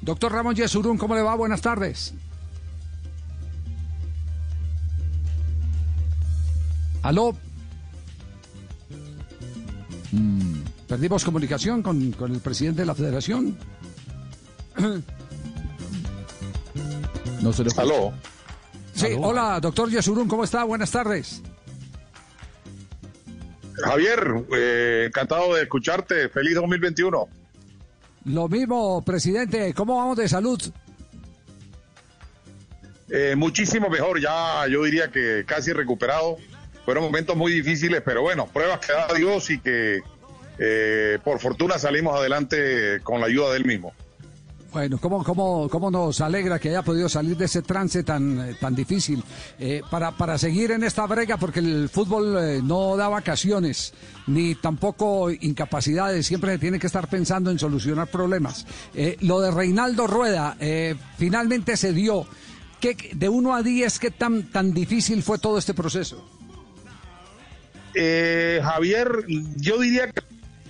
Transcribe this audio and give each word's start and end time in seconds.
Doctor 0.00 0.32
Ramón 0.32 0.54
Yesurún, 0.54 0.96
¿cómo 0.96 1.16
le 1.16 1.22
va? 1.22 1.34
Buenas 1.34 1.60
tardes. 1.60 2.14
¿Aló? 7.02 7.36
Mm, 10.12 10.60
¿Perdimos 10.86 11.24
comunicación 11.24 11.82
con, 11.82 12.12
con 12.12 12.32
el 12.32 12.40
presidente 12.40 12.82
de 12.82 12.86
la 12.86 12.94
federación? 12.94 13.56
No 17.42 17.52
se 17.52 17.62
le. 17.62 17.70
Aló. 17.76 18.12
Sí, 18.94 19.06
hola, 19.16 19.60
doctor 19.60 19.88
Yesurún, 19.88 20.26
¿cómo 20.26 20.42
está? 20.42 20.64
Buenas 20.64 20.90
tardes. 20.90 21.40
Javier, 23.74 24.44
eh, 24.52 25.04
encantado 25.06 25.54
de 25.54 25.62
escucharte. 25.62 26.28
Feliz 26.30 26.56
2021. 26.56 27.28
Lo 28.24 28.48
mismo, 28.48 29.02
presidente, 29.04 29.72
¿cómo 29.74 29.96
vamos 29.96 30.16
de 30.16 30.28
salud? 30.28 30.60
Eh, 33.10 33.34
muchísimo 33.36 33.88
mejor, 33.88 34.20
ya 34.20 34.66
yo 34.68 34.84
diría 34.84 35.08
que 35.10 35.44
casi 35.46 35.72
recuperado. 35.72 36.36
Fueron 36.84 37.04
momentos 37.04 37.36
muy 37.36 37.52
difíciles, 37.52 38.02
pero 38.04 38.22
bueno, 38.22 38.46
pruebas 38.46 38.80
que 38.80 38.92
da 38.92 39.12
Dios 39.14 39.50
y 39.50 39.60
que 39.60 40.00
eh, 40.58 41.18
por 41.22 41.38
fortuna 41.38 41.78
salimos 41.78 42.18
adelante 42.18 43.00
con 43.02 43.20
la 43.20 43.26
ayuda 43.26 43.50
de 43.50 43.58
él 43.58 43.64
mismo. 43.64 43.92
Bueno, 44.70 44.98
¿cómo, 44.98 45.24
cómo, 45.24 45.66
cómo 45.70 45.90
nos 45.90 46.20
alegra 46.20 46.58
que 46.58 46.68
haya 46.68 46.82
podido 46.82 47.08
salir 47.08 47.36
de 47.38 47.46
ese 47.46 47.62
trance 47.62 48.02
tan, 48.02 48.50
eh, 48.50 48.54
tan 48.60 48.74
difícil 48.74 49.24
eh, 49.58 49.80
para, 49.90 50.12
para 50.12 50.36
seguir 50.36 50.72
en 50.72 50.84
esta 50.84 51.06
brega, 51.06 51.38
porque 51.38 51.60
el 51.60 51.88
fútbol 51.88 52.36
eh, 52.38 52.60
no 52.62 52.94
da 52.96 53.08
vacaciones 53.08 53.94
ni 54.26 54.54
tampoco 54.56 55.30
incapacidades, 55.30 56.26
siempre 56.26 56.52
se 56.52 56.58
tiene 56.58 56.78
que 56.78 56.86
estar 56.86 57.08
pensando 57.08 57.50
en 57.50 57.58
solucionar 57.58 58.08
problemas. 58.08 58.66
Eh, 58.94 59.16
lo 59.20 59.40
de 59.40 59.50
Reinaldo 59.50 60.06
Rueda 60.06 60.56
eh, 60.60 60.94
finalmente 61.16 61.76
se 61.78 61.94
dio. 61.94 62.26
¿Qué, 62.78 62.94
de 63.14 63.28
1 63.28 63.54
a 63.56 63.62
10, 63.62 63.98
¿qué 63.98 64.10
tan, 64.10 64.52
tan 64.52 64.72
difícil 64.74 65.22
fue 65.22 65.38
todo 65.38 65.56
este 65.58 65.72
proceso? 65.74 66.22
Javier, 68.62 69.08
yo 69.56 69.78
diría 69.80 70.12
que 70.12 70.20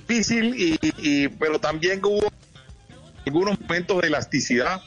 difícil, 0.06 0.54
y, 0.56 0.78
y- 1.02 1.28
pero 1.28 1.58
también 1.58 2.00
hubo 2.02 2.20
algunos 3.28 3.60
momentos 3.60 4.00
de 4.00 4.08
elasticidad, 4.08 4.80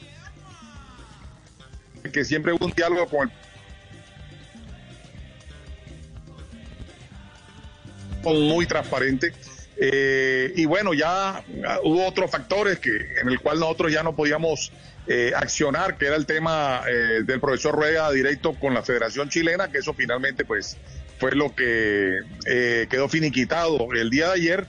que 2.12 2.24
siempre 2.24 2.52
hubo 2.52 2.66
un 2.66 2.72
diálogo 2.72 3.06
con 3.06 3.32
el 8.24 8.48
muy 8.48 8.66
transparente. 8.66 9.32
Eh, 9.76 10.52
y 10.56 10.64
bueno, 10.64 10.92
ya 10.92 11.42
hubo 11.84 12.06
otros 12.06 12.30
factores 12.30 12.78
que 12.78 12.90
en 13.20 13.28
el 13.28 13.40
cual 13.40 13.60
nosotros 13.60 13.92
ya 13.92 14.02
no 14.02 14.14
podíamos 14.14 14.72
eh, 15.06 15.32
accionar, 15.34 15.98
que 15.98 16.06
era 16.06 16.16
el 16.16 16.26
tema 16.26 16.82
eh, 16.88 17.22
del 17.24 17.40
profesor 17.40 17.74
Rueda 17.74 18.10
directo 18.12 18.54
con 18.54 18.74
la 18.74 18.82
Federación 18.82 19.28
Chilena, 19.28 19.70
que 19.70 19.78
eso 19.78 19.94
finalmente 19.94 20.44
pues 20.44 20.76
fue 21.18 21.32
lo 21.32 21.54
que 21.54 22.18
eh, 22.46 22.86
quedó 22.90 23.08
finiquitado 23.08 23.92
el 23.92 24.10
día 24.10 24.28
de 24.28 24.32
ayer. 24.32 24.66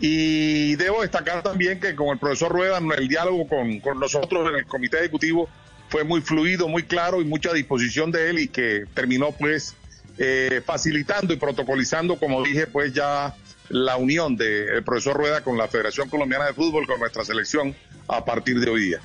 Y 0.00 0.76
debo 0.76 1.02
destacar 1.02 1.42
también 1.42 1.78
que 1.78 1.94
con 1.94 2.08
el 2.08 2.18
profesor 2.18 2.50
Rueda, 2.50 2.78
el 2.96 3.08
diálogo 3.08 3.46
con, 3.46 3.80
con 3.80 4.00
nosotros 4.00 4.48
en 4.48 4.56
el 4.56 4.66
comité 4.66 4.98
ejecutivo 4.98 5.48
fue 5.90 6.04
muy 6.04 6.22
fluido, 6.22 6.68
muy 6.68 6.84
claro 6.84 7.20
y 7.20 7.24
mucha 7.24 7.52
disposición 7.52 8.10
de 8.10 8.30
él 8.30 8.38
y 8.38 8.48
que 8.48 8.86
terminó 8.94 9.32
pues 9.32 9.74
eh, 10.16 10.62
facilitando 10.64 11.34
y 11.34 11.36
protocolizando, 11.36 12.18
como 12.18 12.42
dije, 12.42 12.66
pues 12.66 12.94
ya 12.94 13.34
la 13.68 13.96
unión 13.96 14.36
del 14.36 14.82
profesor 14.84 15.16
Rueda 15.16 15.42
con 15.42 15.58
la 15.58 15.68
Federación 15.68 16.08
Colombiana 16.08 16.46
de 16.46 16.54
Fútbol, 16.54 16.86
con 16.86 16.98
nuestra 16.98 17.24
selección 17.24 17.74
a 18.08 18.24
partir 18.24 18.58
de 18.58 18.70
hoy 18.70 18.82
día. 18.86 19.00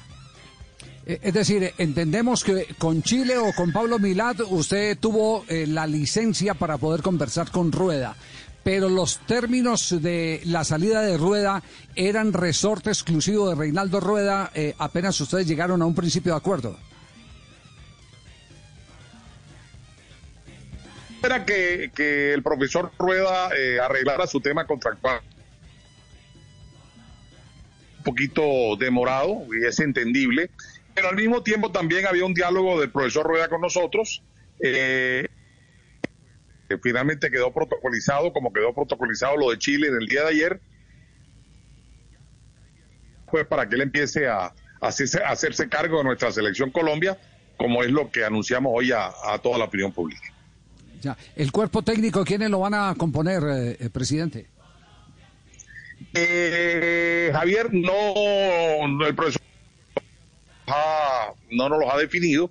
Eh, 1.06 1.20
Es 1.22 1.34
decir, 1.34 1.72
entendemos 1.78 2.44
que 2.44 2.68
con 2.78 3.04
Chile 3.04 3.38
o 3.38 3.54
con 3.54 3.72
Pablo 3.72 4.00
Milad 4.00 4.40
usted 4.50 4.98
tuvo 4.98 5.46
eh, 5.48 5.66
la 5.68 5.86
licencia 5.88 6.54
para 6.54 6.78
poder 6.78 7.02
conversar 7.02 7.52
con 7.52 7.72
Rueda, 7.72 8.16
pero 8.66 8.90
los 8.90 9.20
términos 9.28 10.02
de 10.02 10.42
la 10.46 10.64
salida 10.64 11.04
de 11.04 11.20
Rueda 11.20 11.62
eran 11.96 12.34
resorte 12.34 12.90
exclusivo 12.90 13.48
de 13.48 13.54
Reinaldo 13.54 14.00
Rueda 14.00 14.50
eh, 14.56 14.74
apenas 14.80 15.22
ustedes 15.22 15.48
llegaron 15.48 15.84
a 15.84 15.86
un 15.86 15.94
principio 15.94 16.32
de 16.32 16.40
acuerdo. 16.40 16.76
Era 21.24 21.46
que, 21.46 21.92
que 21.94 22.34
el 22.34 22.42
profesor 22.42 22.92
Rueda 22.98 23.50
eh, 23.56 23.80
arreglara 23.80 24.26
su 24.26 24.42
tema 24.42 24.66
contractual. 24.66 25.22
Un 28.00 28.04
poquito 28.04 28.42
demorado 28.80 29.46
y 29.54 29.64
es 29.64 29.80
entendible, 29.80 30.50
pero 30.96 31.10
al 31.10 31.16
mismo 31.16 31.44
tiempo 31.44 31.72
también 31.72 32.08
había 32.08 32.26
un 32.26 32.34
diálogo 32.34 32.80
del 32.80 32.90
profesor 32.90 33.28
Rueda 33.28 33.48
con 33.48 33.62
nosotros. 33.62 34.24
eh, 34.60 35.25
que 36.68 36.78
finalmente 36.78 37.30
quedó 37.30 37.54
protocolizado, 37.54 38.34
como 38.34 38.52
quedó 38.52 38.74
protocolizado 38.74 39.38
lo 39.38 39.52
de 39.52 39.58
Chile 39.58 39.88
en 39.88 39.96
el 40.02 40.08
día 40.08 40.24
de 40.24 40.30
ayer, 40.30 40.62
pues 43.30 43.46
para 43.46 43.68
que 43.68 43.76
él 43.76 43.82
empiece 43.82 44.28
a, 44.28 44.46
a 44.46 44.54
hacerse, 44.82 45.22
a 45.22 45.30
hacerse 45.30 45.70
cargo 45.70 45.98
de 46.00 46.06
nuestra 46.06 46.32
selección 46.32 46.72
Colombia, 46.72 47.18
como 47.58 47.84
es 47.84 47.92
lo 47.92 48.12
que 48.12 48.26
anunciamos 48.26 48.72
hoy 48.76 48.92
a, 48.92 49.12
a 49.26 49.38
toda 49.40 49.58
la 49.58 49.66
opinión 49.66 49.92
pública. 49.92 50.34
Ya. 51.02 51.18
El 51.36 51.52
cuerpo 51.52 51.84
técnico, 51.84 52.26
¿quiénes 52.26 52.50
lo 52.50 52.60
van 52.60 52.74
a 52.74 52.96
componer, 52.98 53.44
eh, 53.44 53.78
eh, 53.80 53.90
presidente? 53.90 54.48
Eh, 56.14 57.30
Javier, 57.34 57.74
no, 57.74 58.88
no, 58.88 59.06
el 59.06 59.16
profesor 59.16 59.42
ah, 60.68 61.32
no 61.52 61.70
nos 61.70 61.80
los 61.80 61.94
ha 61.94 61.98
definido. 61.98 62.50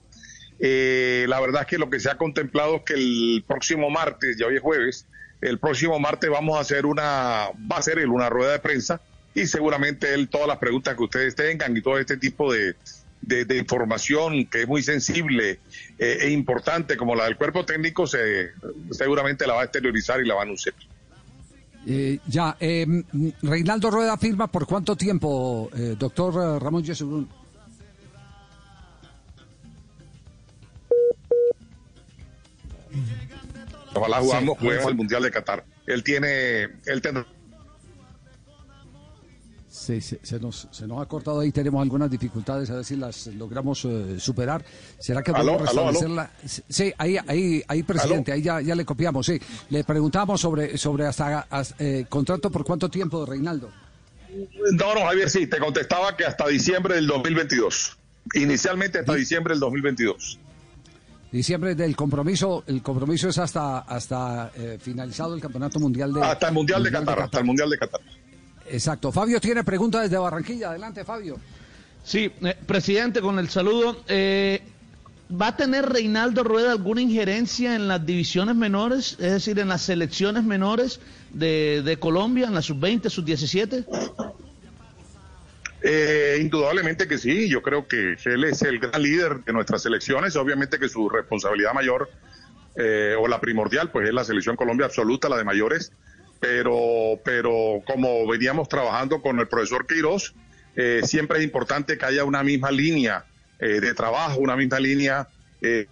Eh, 0.61 1.27
la 1.29 1.41
verdad 1.41 1.63
es 1.63 1.67
que 1.69 1.79
lo 1.79 1.91
que 1.91 2.01
se 2.01 2.11
ha 2.11 2.17
contemplado 2.17 2.77
es 2.77 2.83
que 2.83 2.95
el 2.95 3.45
próximo 3.47 3.91
martes, 3.91 4.37
ya 4.39 4.47
hoy 4.47 4.57
es 4.57 4.63
jueves, 4.63 5.07
el 5.41 5.59
próximo 5.59 5.99
martes 5.99 6.31
vamos 6.31 6.57
a 6.57 6.61
hacer 6.61 6.87
una, 6.87 7.49
va 7.71 7.77
a 7.77 7.83
ser 7.83 7.99
él 7.99 8.09
una 8.09 8.31
rueda 8.31 8.53
de 8.53 8.59
prensa 8.61 9.01
y 9.35 9.47
seguramente 9.47 10.15
él 10.15 10.29
todas 10.29 10.47
las 10.47 10.59
preguntas 10.59 10.97
que 10.97 11.03
ustedes 11.03 11.35
tengan 11.35 11.77
y 11.77 11.83
todo 11.83 11.99
este 11.99 12.17
tipo 12.17 12.53
de, 12.53 12.77
de, 13.21 13.57
información 13.57 14.47
que 14.47 14.63
es 14.63 14.69
muy 14.69 14.83
sensible 14.83 15.59
eh, 15.99 16.19
e 16.21 16.31
importante 16.31 16.97
como 16.97 17.15
la 17.15 17.25
del 17.25 17.37
cuerpo 17.37 17.65
técnico 17.65 18.07
se, 18.07 18.53
seguramente 18.91 19.47
la 19.47 19.55
va 19.55 19.63
a 19.63 19.65
exteriorizar 19.65 20.21
y 20.21 20.27
la 20.27 20.35
va 20.35 20.41
a 20.41 20.45
anunciar. 20.45 20.75
Eh, 21.87 22.19
ya, 22.27 22.57
eh, 22.61 22.87
Reinaldo 23.43 23.91
Rueda 23.91 24.17
firma 24.17 24.47
por 24.47 24.67
cuánto 24.67 24.97
tiempo, 24.97 25.69
eh, 25.77 25.97
doctor 25.99 26.35
eh, 26.35 26.59
Ramón 26.59 26.83
Yesurún. 26.83 27.29
Ojalá 33.95 34.21
jugamos, 34.21 34.55
Sí, 34.59 34.65
juguemos 34.65 34.85
sí. 34.85 34.91
el 34.91 34.97
Mundial 34.97 35.23
de 35.23 35.31
Qatar. 35.31 35.65
Él 35.87 36.03
tiene, 36.03 36.63
él 36.87 37.01
tendrá 37.03 37.27
Sí, 39.75 40.01
se, 40.01 40.21
se 40.23 40.39
nos, 40.39 40.69
se 40.71 40.87
nos 40.87 41.03
ha 41.03 41.07
cortado 41.07 41.41
ahí, 41.41 41.51
tenemos 41.51 41.83
algunas 41.83 42.09
dificultades, 42.09 42.71
a 42.71 42.77
ver 42.77 42.85
si 42.85 42.95
las 42.95 43.27
logramos 43.27 43.85
eh, 43.85 44.21
superar. 44.21 44.65
¿Será 45.01 45.21
que 45.21 45.33
podemos 45.33 45.63
restablecerla? 45.63 46.31
Sí, 46.47 46.95
ahí, 46.97 47.17
ahí, 47.27 47.63
ahí, 47.67 47.83
presidente, 47.83 48.31
ahí 48.31 48.41
ya, 48.41 48.61
ya 48.61 48.77
le 48.77 48.85
copiamos, 48.85 49.27
sí. 49.27 49.39
Le 49.71 49.83
preguntamos 49.83 50.41
sobre, 50.41 50.79
sobre 50.79 51.07
hasta, 51.07 51.41
hasta, 51.51 51.75
eh, 51.85 52.07
contrato 52.09 52.51
por 52.53 52.65
cuánto 52.65 52.89
tiempo 52.89 53.25
de 53.25 53.33
Reinaldo. 53.33 53.71
No, 54.73 54.95
no, 54.95 55.01
Javier, 55.07 55.29
sí, 55.29 55.49
te 55.49 55.59
contestaba 55.59 56.17
que 56.17 56.25
hasta 56.25 56.47
diciembre 56.47 56.95
del 56.95 57.09
2022. 57.09 57.99
Inicialmente 58.35 59.01
hasta 59.01 59.15
diciembre 59.15 59.55
del 59.55 59.61
2022. 59.61 60.39
Diciembre 61.35 61.75
del 61.75 61.97
compromiso, 61.97 62.63
el 62.69 62.81
compromiso 62.81 63.29
es 63.29 63.39
hasta, 63.39 63.81
hasta 63.81 64.53
eh, 64.55 64.79
finalizado 64.81 65.35
el 65.35 65.41
Campeonato 65.41 65.81
Mundial 65.81 66.13
de 66.13 66.23
Hasta 66.23 66.47
el 66.47 66.55
Mundial 66.55 66.85
de 66.85 66.93
Qatar, 66.93 67.23
hasta 67.23 67.41
el 67.41 67.45
Mundial 67.45 67.71
de 67.71 67.77
Qatar. 67.77 68.01
Exacto. 68.71 69.11
Fabio 69.11 69.41
tiene 69.41 69.65
pregunta 69.65 70.01
desde 70.01 70.17
Barranquilla. 70.17 70.71
Adelante, 70.71 71.05
Fabio. 71.05 71.37
Sí, 72.05 72.31
eh, 72.41 72.57
presidente, 72.65 73.21
con 73.21 73.41
el 73.41 73.49
saludo. 73.49 73.97
eh, 74.07 74.63
¿Va 75.29 75.49
a 75.49 75.57
tener 75.57 75.87
Reinaldo 75.87 76.45
Rueda 76.45 76.71
alguna 76.71 77.01
injerencia 77.01 77.75
en 77.75 77.89
las 77.89 78.07
divisiones 78.07 78.55
menores, 78.55 79.15
es 79.19 79.33
decir, 79.33 79.59
en 79.59 79.67
las 79.67 79.83
selecciones 79.83 80.45
menores 80.45 81.01
de, 81.33 81.83
de 81.85 81.97
Colombia, 81.97 82.47
en 82.47 82.55
la 82.55 82.63
sub-20, 82.63 83.11
sub-17? 83.11 84.34
Eh, 85.87 86.39
indudablemente 86.41 87.07
que 87.07 87.19
sí, 87.19 87.47
yo 87.47 87.61
creo 87.61 87.87
que 87.87 88.17
él 88.25 88.45
es 88.45 88.63
el 88.63 88.79
gran 88.79 89.03
líder 89.03 89.45
de 89.45 89.53
nuestras 89.53 89.83
selecciones, 89.83 90.35
obviamente 90.35 90.79
que 90.79 90.89
su 90.89 91.11
responsabilidad 91.11 91.75
mayor 91.75 92.09
eh, 92.77 93.15
o 93.19 93.29
la 93.29 93.39
primordial 93.39 93.91
pues 93.91 94.09
es 94.09 94.15
la 94.15 94.25
selección 94.25 94.57
Colombia 94.57 94.87
absoluta, 94.87 95.29
la 95.29 95.37
de 95.37 95.45
mayores, 95.45 95.93
pero, 96.41 97.21
pero 97.23 97.83
como 97.85 98.27
veníamos 98.27 98.67
trabajando 98.67 99.21
con 99.21 99.39
el 99.39 99.47
profesor 99.47 99.87
Queiroz, 99.87 100.35
eh, 100.75 101.03
siempre 101.05 101.39
es 101.39 101.45
importante 101.45 101.99
que 101.99 102.07
haya 102.07 102.25
una 102.25 102.43
misma 102.43 102.71
línea 102.71 103.27
eh, 103.59 103.81
de 103.81 103.93
trabajo, 103.93 104.41
una 104.41 104.57
misma 104.57 104.81
línea 104.81 105.29
eh, 105.61 105.87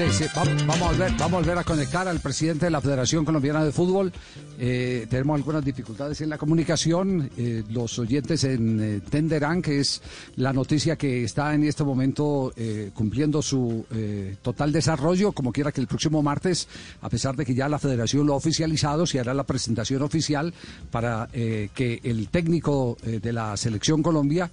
Vamos, 0.00 0.80
a 0.80 0.88
volver, 0.88 1.12
vamos 1.18 1.34
a 1.34 1.36
volver 1.40 1.58
a 1.58 1.64
conectar 1.64 2.08
al 2.08 2.20
presidente 2.20 2.64
de 2.64 2.70
la 2.70 2.80
Federación 2.80 3.22
Colombiana 3.22 3.62
de 3.62 3.70
Fútbol. 3.70 4.10
Eh, 4.58 5.06
tenemos 5.10 5.36
algunas 5.36 5.62
dificultades 5.62 6.22
en 6.22 6.30
la 6.30 6.38
comunicación. 6.38 7.30
Eh, 7.36 7.64
los 7.68 7.98
oyentes 7.98 8.44
entenderán 8.44 9.60
que 9.60 9.80
es 9.80 10.00
la 10.36 10.54
noticia 10.54 10.96
que 10.96 11.24
está 11.24 11.54
en 11.54 11.64
este 11.64 11.84
momento 11.84 12.50
eh, 12.56 12.92
cumpliendo 12.94 13.42
su 13.42 13.84
eh, 13.90 14.36
total 14.40 14.72
desarrollo, 14.72 15.32
como 15.32 15.52
quiera 15.52 15.70
que 15.70 15.82
el 15.82 15.86
próximo 15.86 16.22
martes, 16.22 16.66
a 17.02 17.10
pesar 17.10 17.36
de 17.36 17.44
que 17.44 17.54
ya 17.54 17.68
la 17.68 17.78
Federación 17.78 18.26
lo 18.26 18.32
ha 18.32 18.36
oficializado, 18.36 19.04
se 19.04 19.20
hará 19.20 19.34
la 19.34 19.44
presentación 19.44 20.00
oficial 20.00 20.54
para 20.90 21.28
eh, 21.34 21.68
que 21.74 22.00
el 22.04 22.28
técnico 22.28 22.96
eh, 23.04 23.20
de 23.20 23.34
la 23.34 23.54
Selección 23.58 24.02
Colombia 24.02 24.50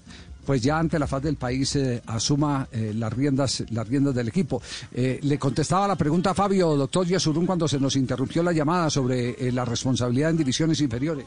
pues 0.47 0.61
ya 0.61 0.79
ante 0.79 0.97
la 0.97 1.07
faz 1.07 1.21
del 1.21 1.35
país 1.35 1.75
eh, 1.75 2.01
asuma 2.05 2.69
eh, 2.71 2.93
las 2.95 3.11
riendas 3.11 3.65
las 3.69 3.85
riendas 3.85 4.15
del 4.15 4.29
equipo. 4.29 4.61
Eh, 4.93 5.19
le 5.21 5.37
contestaba 5.37 5.89
la 5.89 5.97
pregunta 5.97 6.29
a 6.29 6.33
Fabio, 6.33 6.73
doctor 6.77 7.05
Yesurún, 7.05 7.45
cuando 7.45 7.67
se 7.67 7.77
nos 7.81 7.97
interrumpió 7.97 8.41
la 8.41 8.53
llamada 8.53 8.89
sobre 8.89 9.51
la 9.51 9.65
responsabilidad 9.65 10.29
en 10.29 10.37
divisiones 10.37 10.79
inferiores. 10.79 11.25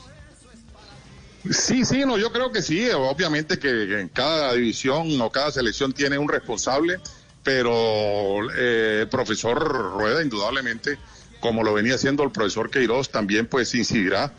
Sí, 1.50 1.84
sí, 1.84 2.02
no, 2.06 2.16
yo 2.16 2.32
creo 2.32 2.50
que 2.50 2.62
sí. 2.62 2.88
Obviamente 2.88 3.58
que 3.58 4.00
en 4.00 4.08
cada 4.08 4.54
división 4.54 5.20
o 5.20 5.30
cada 5.30 5.50
selección 5.50 5.92
tiene 5.92 6.16
un 6.16 6.28
responsable, 6.28 6.98
pero 7.44 8.50
el 8.50 9.06
profesor 9.08 9.58
Rueda, 9.98 10.22
indudablemente, 10.22 10.98
como 11.40 11.62
lo 11.62 11.74
venía 11.74 11.96
haciendo 11.96 12.22
el 12.22 12.30
profesor 12.30 12.70
Queiroz, 12.70 13.10
también 13.10 13.46
pues 13.46 13.74
incidirá 13.74 14.32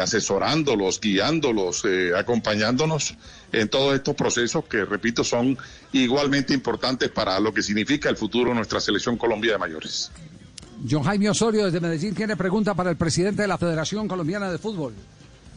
asesorándolos, 0.00 1.00
guiándolos, 1.00 1.84
acompañándonos 2.16 3.14
en 3.52 3.68
todos 3.68 3.94
estos 3.94 4.14
procesos 4.14 4.64
que, 4.66 4.84
repito, 4.84 5.24
son 5.24 5.56
igualmente 5.92 6.54
importantes 6.54 7.08
para 7.10 7.38
lo 7.40 7.52
que 7.52 7.62
significa 7.62 8.08
el 8.08 8.16
futuro 8.16 8.50
de 8.50 8.56
nuestra 8.56 8.80
selección 8.80 9.16
Colombia 9.16 9.52
de 9.52 9.58
mayores. 9.58 10.10
John 10.88 11.02
Jaime 11.02 11.28
Osorio 11.30 11.66
desde 11.66 11.80
Medellín 11.80 12.14
tiene 12.14 12.36
pregunta 12.36 12.74
para 12.74 12.90
el 12.90 12.96
presidente 12.96 13.42
de 13.42 13.48
la 13.48 13.58
Federación 13.58 14.08
Colombiana 14.08 14.50
de 14.50 14.58
Fútbol. 14.58 14.94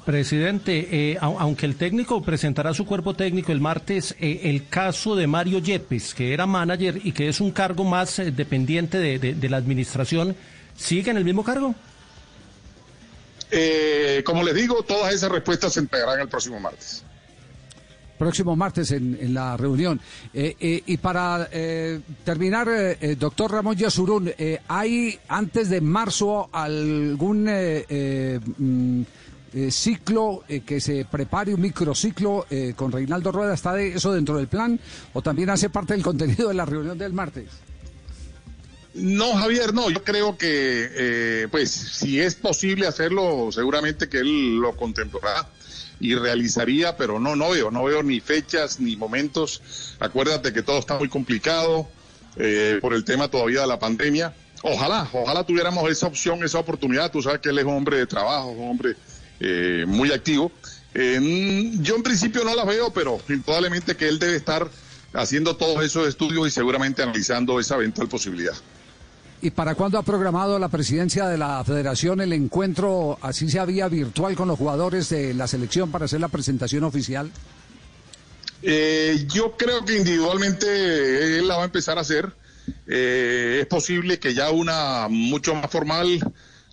Presidente, 0.05 0.89
eh, 1.13 1.17
au- 1.21 1.37
aunque 1.39 1.65
el 1.65 1.77
técnico 1.77 2.21
presentará 2.21 2.73
su 2.73 2.85
cuerpo 2.85 3.13
técnico 3.15 3.53
el 3.53 3.61
martes, 3.61 4.13
eh, 4.19 4.41
el 4.43 4.67
caso 4.67 5.15
de 5.15 5.27
Mario 5.27 5.59
Yepes, 5.59 6.13
que 6.13 6.33
era 6.33 6.45
manager 6.45 6.99
y 7.05 7.13
que 7.13 7.29
es 7.29 7.39
un 7.39 7.51
cargo 7.51 7.85
más 7.85 8.19
eh, 8.19 8.31
dependiente 8.31 8.97
de, 8.97 9.17
de- 9.17 9.33
de 9.33 9.49
la 9.49 9.55
administración, 9.55 10.35
¿sigue 10.75 11.09
en 11.11 11.15
el 11.17 11.23
mismo 11.23 11.45
cargo? 11.45 11.73
Eh, 13.51 14.23
como 14.25 14.43
les 14.43 14.55
digo, 14.55 14.83
todas 14.83 15.13
esas 15.13 15.31
respuestas 15.31 15.73
se 15.73 15.79
entregarán 15.79 16.19
el 16.19 16.27
próximo 16.27 16.59
martes. 16.59 17.03
Próximo 18.23 18.55
martes 18.55 18.89
en, 18.91 19.17
en 19.19 19.33
la 19.33 19.57
reunión. 19.57 19.99
Eh, 20.33 20.55
eh, 20.57 20.81
y 20.85 20.95
para 20.95 21.49
eh, 21.51 21.99
terminar, 22.23 22.69
eh, 22.69 22.97
eh, 23.01 23.15
doctor 23.19 23.51
Ramón 23.51 23.75
Yasurún, 23.75 24.31
eh, 24.37 24.61
¿hay 24.69 25.19
antes 25.27 25.69
de 25.69 25.81
marzo 25.81 26.49
algún 26.53 27.43
mm, 27.43 29.01
ciclo 29.69 30.45
que 30.65 30.79
se 30.79 31.03
prepare, 31.03 31.53
un 31.53 31.59
microciclo 31.59 32.45
con 32.77 32.93
Reinaldo 32.93 33.33
Rueda? 33.33 33.55
¿Está 33.55 33.73
de 33.73 33.89
eso 33.89 34.13
dentro 34.13 34.37
del 34.37 34.47
plan 34.47 34.79
o 35.11 35.21
también 35.21 35.49
hace 35.49 35.69
parte 35.69 35.91
del 35.93 36.01
contenido 36.01 36.47
de 36.47 36.53
la 36.53 36.63
reunión 36.63 36.97
del 36.97 37.11
martes? 37.11 37.49
No, 38.93 39.33
Javier, 39.33 39.73
no, 39.73 39.89
yo 39.89 40.01
creo 40.01 40.37
que, 40.37 40.47
eh, 40.95 41.47
pues, 41.51 41.71
si 41.71 42.21
es 42.21 42.35
posible 42.35 42.87
hacerlo, 42.87 43.49
seguramente 43.51 44.07
que 44.07 44.19
él 44.19 44.55
lo 44.55 44.77
contemplará 44.77 45.49
y 46.03 46.15
realizaría, 46.15 46.97
pero 46.97 47.17
no, 47.17 47.33
no 47.37 47.51
veo, 47.51 47.71
no 47.71 47.85
veo 47.85 48.03
ni 48.03 48.19
fechas 48.19 48.81
ni 48.81 48.97
momentos. 48.97 49.95
Acuérdate 50.01 50.51
que 50.51 50.61
todo 50.61 50.79
está 50.79 50.97
muy 50.97 51.07
complicado 51.07 51.87
eh, 52.35 52.77
por 52.81 52.93
el 52.93 53.05
tema 53.05 53.29
todavía 53.29 53.61
de 53.61 53.67
la 53.67 53.79
pandemia. 53.79 54.33
Ojalá, 54.63 55.07
ojalá 55.13 55.45
tuviéramos 55.45 55.89
esa 55.89 56.07
opción, 56.07 56.43
esa 56.43 56.59
oportunidad. 56.59 57.09
Tú 57.09 57.21
sabes 57.21 57.39
que 57.39 57.49
él 57.49 57.57
es 57.57 57.63
un 57.63 57.75
hombre 57.75 57.97
de 57.99 58.05
trabajo, 58.05 58.49
un 58.49 58.71
hombre 58.71 58.97
eh, 59.39 59.85
muy 59.87 60.11
activo. 60.11 60.51
Yo 60.93 61.95
en 61.95 62.03
principio 62.03 62.43
no 62.43 62.53
las 62.53 62.67
veo, 62.67 62.91
pero 62.91 63.21
indudablemente 63.29 63.95
que 63.95 64.09
él 64.09 64.19
debe 64.19 64.35
estar 64.35 64.69
haciendo 65.13 65.55
todos 65.55 65.85
esos 65.85 66.05
estudios 66.05 66.47
y 66.49 66.51
seguramente 66.51 67.01
analizando 67.01 67.61
esa 67.61 67.75
eventual 67.75 68.09
posibilidad. 68.09 68.55
¿Y 69.43 69.51
para 69.51 69.75
cuándo 69.75 69.97
ha 69.97 70.03
programado 70.03 70.57
la 70.57 70.69
presidencia 70.69 71.27
de 71.27 71.37
la 71.37 71.61
federación 71.65 72.21
el 72.21 72.31
encuentro, 72.31 73.19
así 73.21 73.49
se 73.49 73.59
había 73.59 73.89
virtual 73.89 74.37
con 74.37 74.47
los 74.47 74.57
jugadores 74.57 75.09
de 75.09 75.33
la 75.33 75.47
selección 75.47 75.91
para 75.91 76.05
hacer 76.05 76.21
la 76.21 76.29
presentación 76.29 76.85
oficial? 76.85 77.29
Eh, 78.61 79.25
yo 79.27 79.57
creo 79.57 79.83
que 79.83 79.97
individualmente 79.97 81.39
él 81.39 81.45
la 81.45 81.57
va 81.57 81.63
a 81.63 81.65
empezar 81.65 81.97
a 81.97 82.01
hacer. 82.01 82.31
Eh, 82.87 83.57
es 83.59 83.67
posible 83.67 84.17
que 84.17 84.33
ya 84.33 84.49
una 84.49 85.09
mucho 85.09 85.53
más 85.53 85.69
formal 85.69 86.21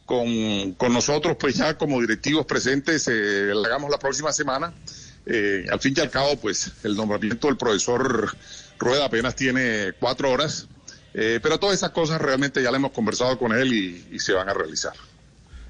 con, 0.06 0.74
con 0.74 0.92
nosotros, 0.92 1.36
pues 1.40 1.56
ya 1.56 1.76
como 1.76 2.00
directivos 2.00 2.46
presentes, 2.46 3.08
eh, 3.08 3.50
la 3.52 3.66
hagamos 3.66 3.90
la 3.90 3.98
próxima 3.98 4.32
semana. 4.32 4.72
Eh, 5.26 5.66
al 5.70 5.80
fin 5.80 5.92
y 5.96 6.00
al 6.00 6.10
cabo, 6.10 6.36
pues 6.36 6.70
el 6.84 6.94
nombramiento 6.94 7.48
del 7.48 7.56
profesor 7.56 8.32
Rueda 8.78 9.06
apenas 9.06 9.34
tiene 9.34 9.92
cuatro 9.98 10.30
horas, 10.30 10.68
eh, 11.14 11.40
pero 11.42 11.58
todas 11.58 11.76
esas 11.76 11.90
cosas 11.90 12.20
realmente 12.20 12.62
ya 12.62 12.70
la 12.70 12.76
hemos 12.76 12.92
conversado 12.92 13.38
con 13.38 13.52
él 13.52 13.72
y, 13.72 14.18
se 14.18 14.32
van 14.32 14.48
a 14.48 14.54
realizar. 14.54 14.92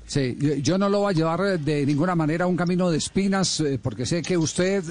Sí, 0.06 0.36
yo- 0.62 0.76
no 0.76 0.88
lo 0.88 1.00
voy 1.00 1.12
a 1.12 1.16
llevar 1.16 1.40
eh, 1.46 1.58
de 1.58 1.86
ninguna 1.86 2.14
manera 2.14 2.44
a 2.44 2.48
un 2.48 2.56
camino 2.56 2.90
de 2.90 2.98
espinas, 2.98 3.60
eh, 3.60 3.78
porque 3.80 4.04
sé 4.06 4.22
que 4.22 4.36
usted 4.36 4.82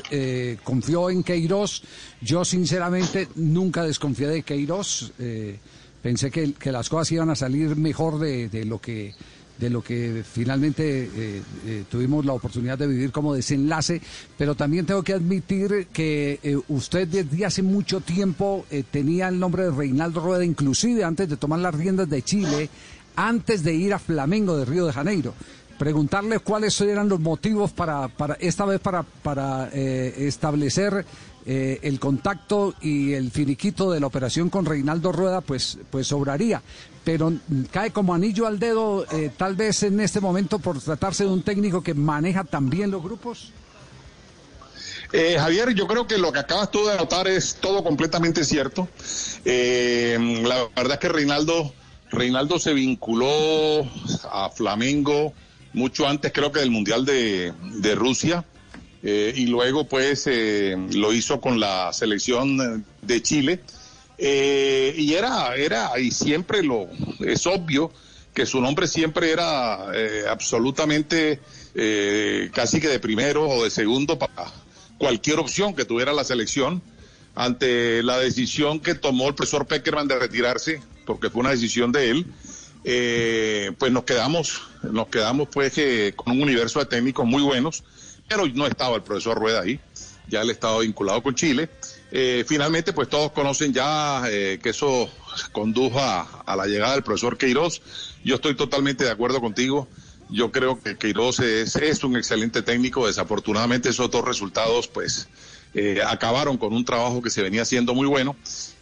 confió 0.64 1.10
en 1.10 1.24
Queiroz. 1.24 1.84
Yo, 2.22 2.46
sinceramente, 2.46 3.28
nunca 3.36 3.84
desconfié 3.84 4.28
de 4.28 4.44
Queiroz. 4.44 5.12
Pensé 6.02 6.32
que, 6.32 6.54
que 6.54 6.72
las 6.72 6.88
cosas 6.88 7.12
iban 7.12 7.30
a 7.30 7.36
salir 7.36 7.76
mejor 7.76 8.20
de, 8.20 8.48
de 8.48 8.64
lo 8.64 8.80
que 8.80 9.14
de 9.60 9.70
lo 9.70 9.82
que 9.82 10.24
finalmente 10.30 11.04
eh, 11.04 11.42
eh, 11.66 11.84
tuvimos 11.90 12.26
la 12.26 12.34
oportunidad 12.34 12.78
de 12.78 12.88
vivir 12.88 13.12
como 13.12 13.34
desenlace, 13.34 14.02
pero 14.38 14.56
también 14.56 14.86
tengo 14.86 15.04
que 15.04 15.14
admitir 15.14 15.88
que 15.92 16.40
eh, 16.42 16.58
usted 16.70 17.08
desde 17.08 17.46
hace 17.46 17.62
mucho 17.62 18.00
tiempo 18.00 18.66
tenía 18.92 19.28
el 19.28 19.40
nombre 19.40 19.64
de 19.64 19.72
Reinaldo 19.72 20.22
Rueda, 20.22 20.46
inclusive 20.46 21.04
antes 21.04 21.30
de 21.30 21.38
tomar 21.38 21.60
las 21.60 21.76
riendas 21.76 22.10
de 22.10 22.22
Chile, 22.22 22.70
antes 23.16 23.64
de 23.64 23.74
ir 23.74 23.94
a 23.94 24.00
Flamengo 24.00 24.56
de 24.56 24.66
Río 24.66 24.86
de 24.86 24.94
Janeiro. 24.94 25.34
Preguntarle 25.80 26.40
cuáles 26.40 26.80
eran 26.82 27.08
los 27.08 27.22
motivos 27.22 27.72
para, 27.72 28.10
para 28.10 28.34
esta 28.36 28.66
vez 28.66 28.82
para, 28.82 29.04
para 29.04 29.70
eh, 29.72 30.14
establecer 30.28 31.06
eh, 31.46 31.80
el 31.84 32.02
contacto 32.02 32.76
y 32.82 33.14
el 33.14 33.32
finiquito 33.32 33.90
de 33.90 34.02
la 34.02 34.08
operación 34.08 34.50
con 34.50 34.66
Reinaldo 34.66 35.14
Rueda, 35.14 35.40
pues, 35.40 35.78
pues 35.90 36.08
sobraría. 36.08 36.62
Pero 37.06 37.32
cae 37.72 37.92
como 37.92 38.14
anillo 38.14 38.46
al 38.46 38.60
dedo, 38.60 39.06
eh, 39.12 39.32
tal 39.38 39.56
vez 39.56 39.82
en 39.84 40.02
este 40.02 40.20
momento, 40.20 40.60
por 40.60 40.82
tratarse 40.82 41.24
de 41.24 41.30
un 41.30 41.44
técnico 41.44 41.82
que 41.82 41.94
maneja 41.94 42.44
también 42.44 42.92
los 42.92 43.02
grupos. 43.02 43.54
Eh, 45.14 45.38
Javier, 45.40 45.74
yo 45.74 45.88
creo 45.88 46.06
que 46.06 46.18
lo 46.18 46.34
que 46.34 46.40
acabas 46.40 46.70
tú 46.72 46.86
de 46.86 46.92
anotar 46.92 47.28
es 47.30 47.56
todo 47.56 47.86
completamente 47.86 48.44
cierto. 48.44 48.90
Eh, 49.46 50.44
la 50.44 50.68
verdad 50.76 50.94
es 50.94 51.00
que 51.00 51.10
Reinaldo, 51.10 51.74
Reinaldo 52.12 52.60
se 52.60 52.74
vinculó 52.74 53.88
a 54.30 54.50
Flamengo 54.54 55.34
mucho 55.74 56.08
antes, 56.08 56.32
creo 56.34 56.52
que 56.52 56.60
del 56.60 56.72
Mundial 56.72 57.06
de, 57.06 57.54
de 57.76 57.96
Rusia, 57.96 58.46
eh, 59.02 59.34
y 59.36 59.46
luego 59.46 59.88
pues 59.88 60.26
eh, 60.28 60.76
lo 60.94 61.14
hizo 61.14 61.40
con 61.40 61.60
la 61.60 61.94
selección 61.94 62.86
de 63.02 63.22
Chile. 63.22 63.62
Eh, 64.18 64.94
y 64.98 65.14
era, 65.14 65.56
era, 65.56 65.98
y 65.98 66.12
siempre 66.12 66.62
lo, 66.62 66.90
es 67.26 67.48
obvio 67.48 67.92
que 68.34 68.46
su 68.46 68.60
nombre 68.60 68.88
siempre 68.88 69.32
era 69.32 69.92
eh, 69.94 70.24
absolutamente 70.30 71.40
eh, 71.74 72.50
casi 72.54 72.82
que 72.82 72.90
de 72.90 73.00
primero 73.00 73.48
o 73.48 73.64
de 73.64 73.70
segundo 73.70 74.20
para 74.20 74.52
cualquier 74.98 75.40
opción 75.40 75.74
que 75.74 75.86
tuviera 75.86 76.12
la 76.12 76.26
selección 76.26 76.82
ante 77.36 78.04
la 78.04 78.18
decisión 78.18 78.82
que 78.82 78.96
tomó 78.96 79.30
el 79.30 79.36
profesor 79.36 79.66
Peckerman 79.66 80.10
de 80.10 80.20
retirarse, 80.20 80.82
porque 81.06 81.30
fue 81.30 81.40
una 81.40 81.52
decisión 81.52 81.94
de 81.94 82.10
él, 82.10 82.26
eh, 82.84 83.72
pues 83.78 83.92
nos 83.92 84.04
quedamos, 84.04 84.62
nos 84.84 85.08
quedamos 85.08 85.50
pues 85.52 85.74
que 85.74 86.14
con 86.16 86.34
un 86.34 86.44
universo 86.44 86.80
de 86.80 86.86
técnicos 86.86 87.26
muy 87.26 87.44
buenos, 87.44 87.84
pero 88.28 88.46
no 88.48 88.66
estaba 88.68 88.96
el 88.96 89.04
profesor 89.04 89.38
Rueda 89.38 89.62
ahí, 89.62 89.80
ya 90.28 90.42
él 90.42 90.50
estaba 90.50 90.80
vinculado 90.80 91.22
con 91.24 91.36
Chile, 91.36 91.70
Eh, 92.12 92.44
finalmente, 92.48 92.92
pues 92.92 93.08
todos 93.08 93.32
conocen 93.32 93.72
ya 93.72 94.24
eh, 94.30 94.60
que 94.62 94.70
eso 94.70 95.10
condujo 95.52 96.00
a, 96.00 96.56
la 96.56 96.66
llegada 96.66 96.94
del 96.94 97.04
profesor 97.04 97.38
Queiroz. 97.38 97.82
Yo 98.24 98.36
estoy 98.36 98.56
totalmente 98.56 99.04
de 99.04 99.12
acuerdo 99.12 99.40
contigo. 99.42 99.88
Yo 100.30 100.52
creo 100.52 100.80
que 100.80 100.98
Queiroz 100.98 101.40
es, 101.40 101.76
es 101.76 102.04
un 102.04 102.18
excelente 102.18 102.62
técnico. 102.62 103.08
Desafortunadamente 103.08 103.90
esos 103.90 104.10
dos 104.10 104.26
resultados, 104.26 104.88
pues, 104.88 105.28
eh, 105.74 106.02
acabaron 106.06 106.58
con 106.58 106.74
un 106.74 106.84
trabajo 106.84 107.22
que 107.22 107.30
se 107.30 107.44
venía 107.44 107.62
haciendo 107.62 107.94
muy 107.94 108.08
bueno. 108.08 108.36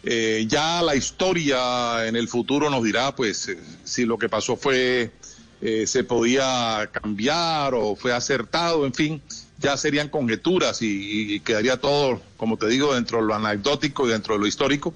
Eh, 0.04 0.46
ya 0.48 0.82
la 0.82 0.96
historia 0.96 2.08
en 2.08 2.16
el 2.16 2.30
futuro 2.30 2.70
nos 2.70 2.84
dirá, 2.84 3.14
pues, 3.16 3.50
eh, 3.50 3.60
si 3.84 4.06
lo 4.06 4.18
que 4.18 4.30
pasó 4.30 4.56
fue, 4.56 5.12
se 5.60 6.04
podía 6.04 6.88
cambiar 6.92 7.74
o 7.74 7.96
fue 7.96 8.14
acertado, 8.14 8.86
en 8.86 8.94
fin, 8.94 9.22
ya 9.58 9.76
serían 9.76 10.08
conjeturas 10.08 10.84
y, 10.84 11.40
quedaría 11.40 11.78
todo, 11.78 12.22
como 12.38 12.58
te 12.58 12.68
digo, 12.68 12.94
dentro 12.94 13.18
de 13.18 13.26
lo 13.26 13.34
anecdótico 13.34 14.08
y 14.08 14.12
dentro 14.12 14.36
de 14.36 14.42
lo 14.42 14.46
histórico. 14.46 14.94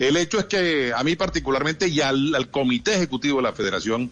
El 0.00 0.16
hecho 0.16 0.40
es 0.40 0.46
que 0.46 0.92
a 0.92 1.04
mí 1.04 1.14
particularmente 1.14 1.86
y 1.86 2.00
al, 2.00 2.34
al 2.34 2.50
comité 2.50 2.96
ejecutivo 2.96 3.36
de 3.36 3.44
la 3.44 3.52
federación, 3.52 4.10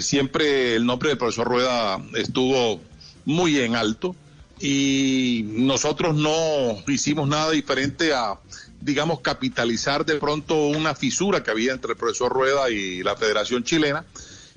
siempre 0.00 0.76
el 0.76 0.84
nombre 0.84 1.08
del 1.08 1.18
profesor 1.18 1.48
Rueda 1.48 1.98
estuvo 2.14 2.82
muy 3.24 3.58
en 3.58 3.74
alto 3.74 4.14
y 4.62 5.44
nosotros 5.44 6.14
no 6.14 6.78
hicimos 6.86 7.28
nada 7.28 7.50
diferente 7.50 8.14
a, 8.14 8.38
digamos, 8.80 9.18
capitalizar 9.18 10.06
de 10.06 10.20
pronto 10.20 10.54
una 10.68 10.94
fisura 10.94 11.42
que 11.42 11.50
había 11.50 11.72
entre 11.72 11.92
el 11.92 11.96
profesor 11.96 12.32
Rueda 12.32 12.70
y 12.70 13.02
la 13.02 13.16
Federación 13.16 13.64
Chilena. 13.64 14.04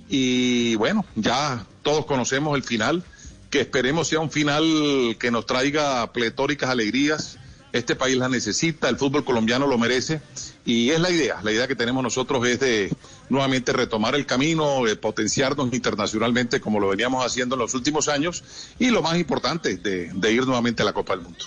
Y 0.08 0.76
bueno, 0.76 1.06
ya 1.16 1.66
todos 1.82 2.06
conocemos 2.06 2.56
el 2.56 2.62
final, 2.62 3.04
que 3.50 3.62
esperemos 3.62 4.08
sea 4.08 4.20
un 4.20 4.30
final 4.30 5.18
que 5.20 5.32
nos 5.32 5.48
traiga 5.48 6.14
pletóricas 6.14 6.70
alegrías. 6.70 7.40
Este 7.74 7.96
país 7.96 8.16
la 8.16 8.30
necesita, 8.30 8.88
el 8.90 8.98
fútbol 8.98 9.26
colombiano 9.26 9.66
lo 9.66 9.80
merece 9.80 10.22
y 10.66 10.92
es 10.92 11.00
la 11.00 11.10
idea. 11.10 11.40
La 11.42 11.52
idea 11.52 11.68
que 11.68 11.76
tenemos 11.76 12.04
nosotros 12.04 12.48
es 12.48 12.60
de 12.60 12.94
nuevamente 13.29 13.74
retomar 13.74 14.15
el 14.15 14.25
camino, 14.25 14.86
de 14.86 14.96
potenciarnos 14.96 15.74
internacionalmente 15.74 16.60
como 16.60 16.79
lo 16.79 16.89
veníamos 16.89 17.25
haciendo 17.25 17.55
en 17.55 17.62
los 17.62 17.74
últimos 17.74 18.08
años 18.08 18.44
y 18.79 18.89
lo 18.89 19.01
más 19.01 19.17
importante, 19.17 19.77
de, 19.77 20.12
de 20.13 20.32
ir 20.32 20.46
nuevamente 20.46 20.84
a 20.84 20.86
la 20.86 20.94
Copa 20.94 21.13
del 21.15 21.24
Mundo. 21.24 21.46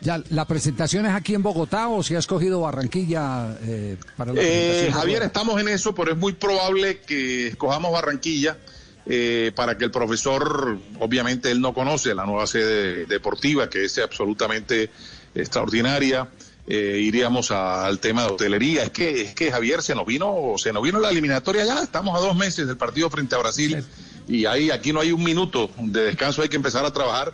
Ya, 0.00 0.20
¿La 0.30 0.44
presentación 0.44 1.06
es 1.06 1.12
aquí 1.12 1.34
en 1.34 1.42
Bogotá 1.42 1.88
o 1.88 2.02
si 2.02 2.16
ha 2.16 2.18
escogido 2.18 2.60
Barranquilla 2.60 3.56
eh, 3.62 3.96
para 4.16 4.32
la 4.32 4.40
eh, 4.42 4.90
Javier, 4.92 5.22
estamos 5.22 5.60
en 5.60 5.68
eso, 5.68 5.94
pero 5.94 6.12
es 6.12 6.18
muy 6.18 6.32
probable 6.32 7.00
que 7.00 7.48
escojamos 7.48 7.92
Barranquilla 7.92 8.58
eh, 9.06 9.52
para 9.54 9.78
que 9.78 9.84
el 9.84 9.92
profesor, 9.92 10.78
obviamente 10.98 11.52
él 11.52 11.60
no 11.60 11.72
conoce 11.74 12.12
la 12.12 12.26
nueva 12.26 12.48
sede 12.48 13.06
deportiva, 13.06 13.70
que 13.70 13.84
es 13.84 13.98
absolutamente 13.98 14.90
extraordinaria 15.34 16.28
eh, 16.70 16.98
iríamos 17.00 17.50
a, 17.50 17.86
al 17.86 17.98
tema 17.98 18.24
de 18.24 18.32
hotelería. 18.32 18.82
Es 18.84 18.90
que, 18.90 19.22
es 19.22 19.34
que 19.34 19.50
Javier 19.50 19.82
se 19.82 19.94
nos 19.94 20.04
vino, 20.04 20.54
se 20.58 20.72
nos 20.72 20.82
vino 20.82 21.00
la 21.00 21.08
eliminatoria 21.08 21.64
ya, 21.64 21.82
estamos 21.82 22.14
a 22.14 22.20
dos 22.20 22.36
meses 22.36 22.66
del 22.66 22.76
partido 22.76 23.08
frente 23.08 23.34
a 23.34 23.38
Brasil 23.38 23.82
y 24.28 24.44
ahí 24.44 24.70
aquí 24.70 24.92
no 24.92 25.00
hay 25.00 25.12
un 25.12 25.24
minuto 25.24 25.70
de 25.78 26.02
descanso, 26.02 26.42
hay 26.42 26.50
que 26.50 26.56
empezar 26.56 26.84
a 26.84 26.92
trabajar. 26.92 27.32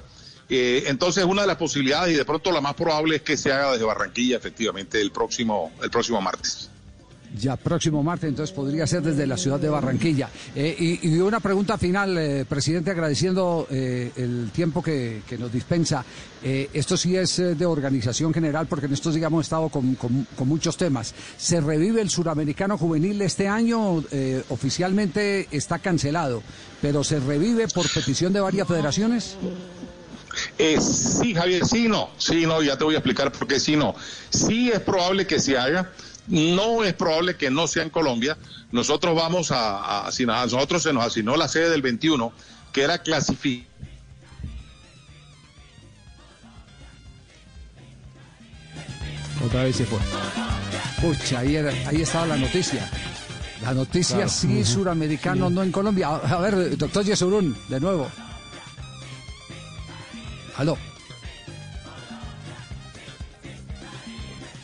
Eh, 0.49 0.85
entonces 0.87 1.25
una 1.25 1.43
de 1.43 1.49
las 1.49 1.57
posibilidades 1.57 2.15
y 2.15 2.17
de 2.17 2.25
pronto 2.25 2.53
la 2.53 2.61
más 2.61 2.75
probable 2.75 3.17
es 3.17 3.23
que 3.23 3.37
se 3.37 3.51
haga 3.51 3.73
desde 3.73 3.85
Barranquilla 3.85 4.37
efectivamente 4.37 5.01
el 5.01 5.11
próximo, 5.11 5.73
el 5.83 5.91
próximo 5.91 6.21
martes. 6.21 6.71
Ya 7.41 7.57
próximo 7.57 8.01
martes, 8.03 8.29
entonces 8.29 8.55
podría 8.55 8.87
ser 8.87 9.03
desde 9.03 9.27
la 9.27 9.37
ciudad 9.37 9.59
de 9.59 9.69
Barranquilla. 9.69 10.29
Eh, 10.55 11.01
y, 11.03 11.19
una 11.19 11.41
pregunta 11.41 11.77
final, 11.77 12.17
eh, 12.17 12.45
presidente, 12.45 12.93
agradeciendo 12.93 13.67
eh, 13.71 14.13
el 14.15 14.51
tiempo 14.53 14.81
que, 14.81 15.23
nos 15.37 15.53
dispensa. 15.53 16.05
Eh, 16.45 16.71
esto 16.73 16.97
sí 16.97 17.17
es 17.17 17.37
de 17.39 17.67
organización 17.67 18.33
general, 18.33 18.69
porque 18.69 18.87
en 18.87 18.93
estos 18.93 19.15
días 19.15 19.27
hemos 19.27 19.47
estado 19.47 19.69
con, 19.69 19.97
muchos 20.45 20.77
temas. 20.77 21.13
¿Se 21.37 21.61
revive 21.61 22.01
el 22.01 22.11
suramericano 22.11 22.79
juvenil 22.79 23.21
este 23.23 23.49
año? 23.49 24.05
Oficialmente 24.51 25.49
está 25.51 25.81
cancelado, 25.81 26.43
pero 26.81 27.03
¿se 27.03 27.19
revive 27.19 27.67
por 27.67 27.91
petición 27.93 28.33
de 28.33 28.41
varias 28.41 28.69
federaciones? 28.69 29.37
Sí, 30.57 31.35
Javier, 31.35 31.65
sí, 31.65 31.89
no, 31.89 32.11
sí, 32.17 32.47
no, 32.47 32.63
ya 32.63 32.77
te 32.77 32.85
voy 32.85 32.95
a 32.95 32.99
explicar 32.99 33.33
por 33.33 33.49
qué 33.49 33.59
sí, 33.59 33.77
no. 33.77 33.95
Sí 34.31 34.71
es 34.71 34.81
probable 34.81 35.27
que 35.27 35.41
se 35.41 35.57
haga, 35.59 35.91
no 36.29 36.85
es 36.85 36.95
probable 36.95 37.37
que 37.37 37.51
no 37.51 37.67
sea 37.67 37.83
en 37.83 37.91
Colombia. 37.91 38.37
Nosotros 38.73 39.15
vamos 39.15 39.51
a, 39.51 39.79
a, 39.79 40.09
a 40.09 40.11
nosotros 40.47 40.83
se 40.83 40.93
nos 40.93 41.05
asignó 41.05 41.37
la 41.37 41.49
sede 41.49 41.71
del 41.71 41.83
21, 41.83 42.33
que 42.73 42.83
era 42.83 42.99
clasificar. 42.99 43.75
Otra 49.45 49.65
vez 49.65 49.77
se 49.77 49.85
fue. 49.85 49.99
Pucha, 51.03 51.41
ahí, 51.41 51.57
era, 51.57 51.71
ahí 51.87 52.01
estaba 52.01 52.27
la 52.27 52.37
noticia. 52.37 52.89
La 53.63 53.75
noticia 53.75 54.17
claro. 54.17 54.31
sí, 54.31 54.47
uh 54.47 54.51
-huh. 54.51 54.65
suramericano, 54.65 55.49
sí. 55.49 55.55
no 55.55 55.63
en 55.63 55.73
Colombia. 55.73 56.09
A, 56.09 56.17
a 56.17 56.41
ver, 56.41 56.77
doctor 56.79 57.05
Yesurún, 57.05 57.57
de 57.69 57.81
nuevo. 57.81 58.11
Aló. 60.57 60.79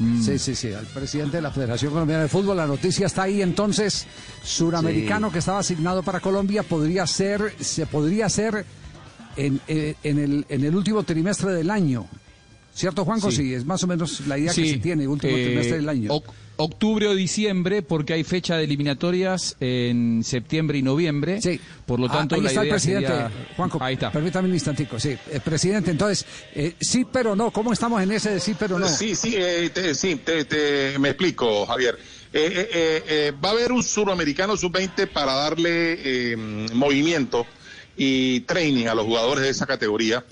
Mm. 0.01 0.23
Sí, 0.23 0.39
sí, 0.39 0.55
sí, 0.55 0.73
al 0.73 0.87
presidente 0.87 1.37
de 1.37 1.43
la 1.43 1.51
Federación 1.51 1.93
Colombiana 1.93 2.23
de 2.23 2.29
Fútbol. 2.29 2.57
La 2.57 2.67
noticia 2.67 3.07
está 3.07 3.25
ahí 3.25 3.43
entonces. 3.43 4.07
Suramericano 4.43 5.29
sí. 5.29 5.35
que 5.35 5.39
estaba 5.39 5.59
asignado 5.59 6.03
para 6.03 6.21
Colombia 6.21 6.63
podría 6.63 7.07
ser, 7.07 7.55
se 7.61 7.87
podría 7.87 8.27
hacer 8.27 8.65
en, 9.37 9.61
en, 9.69 9.97
en, 10.03 10.19
el, 10.19 10.47
en 10.49 10.65
el 10.65 10.75
último 10.75 11.03
trimestre 11.03 11.53
del 11.53 11.71
año. 11.71 12.07
¿Cierto, 12.75 13.05
Juanco? 13.05 13.31
Sí, 13.31 13.37
sí 13.37 13.55
es 13.55 13.65
más 13.65 13.83
o 13.85 13.87
menos 13.87 14.27
la 14.27 14.39
idea 14.39 14.53
sí. 14.53 14.63
que 14.63 14.71
se 14.71 14.79
tiene, 14.79 15.07
último 15.07 15.37
eh, 15.37 15.45
trimestre 15.47 15.77
del 15.77 15.89
año. 15.89 16.23
Octubre 16.63 17.09
o 17.09 17.15
diciembre, 17.15 17.81
porque 17.81 18.13
hay 18.13 18.23
fecha 18.23 18.57
de 18.57 18.65
eliminatorias 18.65 19.57
en 19.61 20.23
septiembre 20.23 20.77
y 20.79 20.83
noviembre. 20.83 21.41
Sí. 21.41 21.59
Por 21.87 21.99
lo 21.99 22.09
tanto, 22.09 22.35
ah, 22.35 22.39
ahí 22.39 22.43
la 22.43 22.49
está 22.51 22.61
idea 22.61 22.69
el 22.69 22.77
presidente. 22.77 23.09
sería... 23.09 23.31
Juanco, 23.57 23.79
ahí 23.83 23.95
está. 23.95 24.13
permítame 24.13 24.49
un 24.49 24.55
instantico. 24.55 25.01
Sí, 25.01 25.17
eh, 25.31 25.41
presidente, 25.43 25.91
entonces, 25.91 26.27
eh, 26.55 26.75
sí, 26.79 27.07
pero 27.11 27.35
no. 27.35 27.51
¿Cómo 27.51 27.73
estamos 27.73 28.03
en 28.03 28.13
ese 28.13 28.33
de 28.33 28.41
sí, 28.41 28.55
pero 28.59 28.79
no? 28.79 28.87
Sí, 28.89 29.17
sí, 29.17 29.35
eh, 29.37 29.71
te, 29.73 29.95
sí, 29.95 30.17
te, 30.17 30.45
te, 30.45 30.99
me 30.99 31.09
explico, 31.09 31.65
Javier. 31.67 31.99
Eh, 32.33 33.33
va 33.43 33.49
a 33.49 33.53
haber 33.53 33.73
un 33.73 33.83
suramericano 33.83 34.57
sub-20 34.57 35.09
para 35.09 35.33
darle 35.33 36.37
movimiento 36.75 37.47
y 37.97 38.41
training 38.41 38.87
a 38.87 38.95
los 38.95 39.07
jugadores 39.07 39.45
de 39.45 39.51
esa 39.51 39.67
categoría. 39.67 40.25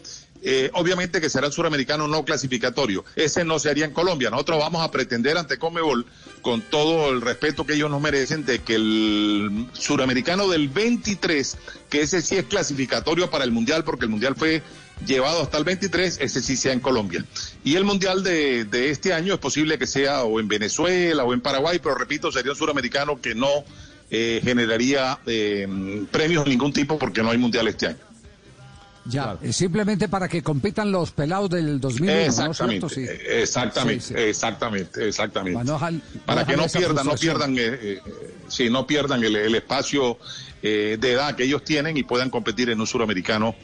Eh, 0.42 0.70
obviamente 0.74 1.20
que 1.20 1.28
será 1.28 1.48
el 1.48 1.52
suramericano 1.52 2.06
no 2.06 2.24
clasificatorio. 2.24 3.04
Ese 3.16 3.44
no 3.44 3.58
se 3.58 3.70
haría 3.70 3.84
en 3.84 3.92
Colombia. 3.92 4.30
Nosotros 4.30 4.58
vamos 4.58 4.82
a 4.82 4.90
pretender 4.90 5.36
ante 5.36 5.58
Comebol, 5.58 6.06
con 6.42 6.62
todo 6.62 7.10
el 7.10 7.20
respeto 7.20 7.66
que 7.66 7.74
ellos 7.74 7.90
nos 7.90 8.00
merecen, 8.00 8.44
de 8.44 8.60
que 8.60 8.76
el 8.76 9.66
suramericano 9.72 10.48
del 10.48 10.68
23, 10.68 11.56
que 11.90 12.02
ese 12.02 12.22
sí 12.22 12.36
es 12.36 12.44
clasificatorio 12.44 13.30
para 13.30 13.44
el 13.44 13.50
Mundial, 13.50 13.84
porque 13.84 14.04
el 14.04 14.10
Mundial 14.10 14.34
fue 14.36 14.62
llevado 15.06 15.42
hasta 15.42 15.58
el 15.58 15.64
23, 15.64 16.18
ese 16.20 16.42
sí 16.42 16.56
sea 16.56 16.72
en 16.72 16.80
Colombia. 16.80 17.24
Y 17.64 17.76
el 17.76 17.84
Mundial 17.84 18.22
de, 18.22 18.90
este 18.90 19.12
año 19.12 19.34
es 19.34 19.40
posible 19.40 19.78
que 19.78 19.86
sea 19.86 20.22
o 20.22 20.40
en 20.40 20.48
Venezuela 20.48 21.24
o 21.24 21.32
en 21.32 21.40
Paraguay, 21.40 21.80
pero 21.82 21.94
repito, 21.94 22.30
sería 22.32 22.52
un 22.52 22.58
suramericano 22.58 23.20
que 23.20 23.34
no 23.34 23.64
eh, 24.10 24.40
generaría 24.42 25.18
eh, 25.26 25.66
premios 26.10 26.44
de 26.44 26.50
ningún 26.50 26.72
tipo 26.72 26.98
porque 26.98 27.22
no 27.22 27.30
hay 27.30 27.38
Mundial 27.38 27.68
este 27.68 27.88
año. 27.88 28.07
Ya, 29.08 29.22
claro. 29.22 29.38
Eh, 29.42 29.52
simplemente 29.52 30.08
para 30.08 30.28
que 30.28 30.42
compitan 30.42 30.92
los 30.92 31.12
pelados 31.12 31.50
del 31.50 31.80
2001, 31.80 32.12
exactamente, 32.12 32.80
¿no? 32.80 32.88
Sí. 32.88 33.06
Exactamente, 33.28 34.04
sí, 34.04 34.14
sí. 34.14 34.20
exactamente, 34.20 35.08
exactamente. 35.08 35.54
Bueno, 35.54 35.80
para 36.26 36.44
que 36.44 36.56
no 36.56 36.66
pierdan, 36.66 37.06
no 37.06 37.14
pierdan, 37.14 37.58
eh, 37.58 37.78
eh, 37.82 38.00
sí, 38.48 38.68
no 38.68 38.86
pierdan 38.86 39.24
el, 39.24 39.34
el 39.36 39.54
espacio 39.54 40.18
eh, 40.62 40.98
de 41.00 41.12
edad 41.12 41.34
que 41.34 41.44
ellos 41.44 41.64
tienen 41.64 41.96
y 41.96 42.02
puedan 42.02 42.30
competir 42.30 42.70
en 42.70 42.80
un 42.80 42.86
suramericano 42.86 43.54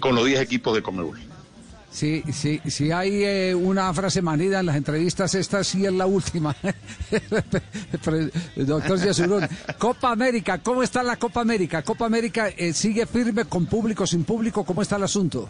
con 0.00 0.14
los 0.14 0.26
10 0.26 0.40
equipos 0.40 0.74
de 0.74 0.82
Comebol. 0.82 1.33
Sí, 1.94 2.24
sí, 2.32 2.60
sí 2.66 2.90
hay 2.90 3.22
eh, 3.22 3.54
una 3.54 3.94
frase 3.94 4.20
manida 4.20 4.58
en 4.58 4.66
las 4.66 4.74
entrevistas, 4.74 5.32
esta 5.36 5.62
sí 5.62 5.86
es 5.86 5.92
la 5.92 6.06
última. 6.06 6.56
Doctor 8.56 8.98
Yesurún, 9.00 9.46
Copa 9.78 10.10
América, 10.10 10.58
¿cómo 10.58 10.82
está 10.82 11.04
la 11.04 11.14
Copa 11.14 11.42
América? 11.42 11.82
¿Copa 11.82 12.06
América 12.06 12.48
eh, 12.48 12.72
sigue 12.72 13.06
firme 13.06 13.44
con 13.44 13.66
público, 13.66 14.08
sin 14.08 14.24
público? 14.24 14.64
¿Cómo 14.64 14.82
está 14.82 14.96
el 14.96 15.04
asunto? 15.04 15.48